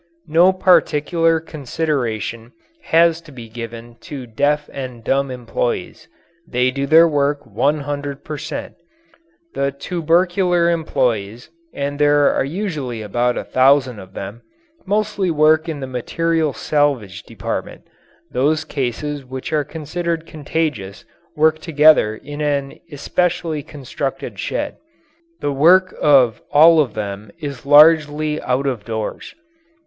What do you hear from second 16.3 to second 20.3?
salvage department. Those cases which are considered